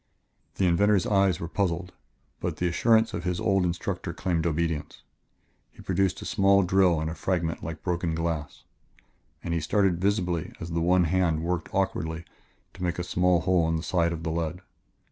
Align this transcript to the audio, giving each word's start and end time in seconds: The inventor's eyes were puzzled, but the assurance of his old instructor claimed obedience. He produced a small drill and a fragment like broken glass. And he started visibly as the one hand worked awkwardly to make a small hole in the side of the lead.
The 0.55 0.65
inventor's 0.65 1.05
eyes 1.05 1.39
were 1.39 1.47
puzzled, 1.47 1.93
but 2.39 2.55
the 2.57 2.67
assurance 2.67 3.13
of 3.13 3.23
his 3.23 3.39
old 3.39 3.63
instructor 3.65 4.13
claimed 4.15 4.47
obedience. 4.47 5.03
He 5.71 5.83
produced 5.83 6.19
a 6.23 6.25
small 6.25 6.63
drill 6.63 6.99
and 6.99 7.07
a 7.07 7.13
fragment 7.13 7.61
like 7.63 7.83
broken 7.83 8.15
glass. 8.15 8.63
And 9.43 9.53
he 9.53 9.59
started 9.59 10.01
visibly 10.01 10.53
as 10.59 10.71
the 10.71 10.81
one 10.81 11.03
hand 11.03 11.43
worked 11.43 11.71
awkwardly 11.71 12.25
to 12.73 12.81
make 12.81 12.97
a 12.97 13.03
small 13.03 13.41
hole 13.41 13.69
in 13.69 13.75
the 13.75 13.83
side 13.83 14.11
of 14.11 14.23
the 14.23 14.31
lead. 14.31 14.61